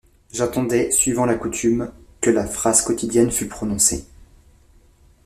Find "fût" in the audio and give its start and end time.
3.29-3.47